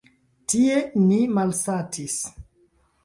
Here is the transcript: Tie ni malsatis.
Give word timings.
Tie 0.53 0.79
ni 1.03 1.19
malsatis. 1.35 2.17